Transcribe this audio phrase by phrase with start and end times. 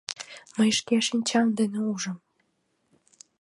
[0.55, 2.17] —Мый шке шинчам дене ужым.